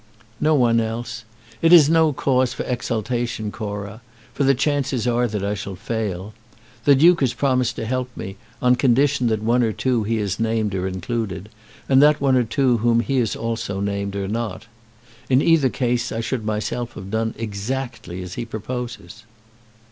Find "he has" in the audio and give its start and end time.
10.01-10.39, 13.01-13.35